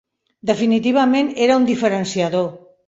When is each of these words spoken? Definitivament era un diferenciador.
Definitivament 0.51 1.31
era 1.49 1.61
un 1.63 1.71
diferenciador. 1.71 2.51